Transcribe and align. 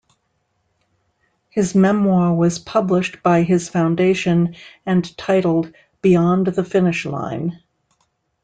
His 1.51 1.75
memoir 1.75 2.33
was 2.33 2.57
published 2.57 3.21
by 3.21 3.43
his 3.43 3.69
foundation 3.69 4.55
and 4.83 5.15
titled 5.15 5.73
"Beyond 6.01 6.47
the 6.47 6.63
Finish 6.63 7.05
Line". 7.05 7.61